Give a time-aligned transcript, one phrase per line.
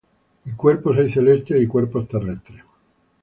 [0.45, 2.63] Y cuerpos hay celestiales, y cuerpos terrestres;